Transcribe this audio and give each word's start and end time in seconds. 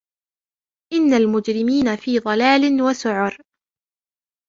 إِنَّ 0.93 1.13
الْمُجْرِمِينَ 1.13 1.95
فِي 1.95 2.19
ضَلالٍ 2.19 2.81
وَسُعُرٍ 2.81 3.37